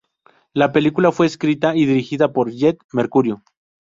[0.55, 3.43] La película fue escrita y dirigida por Jed Mercurio.